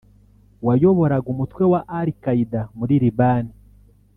wayoboraga 0.65 1.27
umutwe 1.33 1.63
wa 1.71 1.81
al-Qaeda 1.99 2.61
muri 2.77 2.93
Liban 3.03 3.45